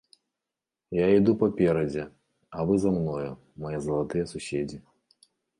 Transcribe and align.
Я 0.99 1.05
іду 1.17 1.35
паперадзе, 1.43 2.03
а 2.55 2.67
вы 2.71 2.79
за 2.87 2.95
мною, 2.97 3.31
мае 3.67 3.77
залатыя 3.85 4.29
суседзі. 4.37 4.77